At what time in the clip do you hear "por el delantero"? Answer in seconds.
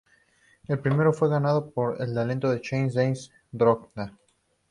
1.69-2.49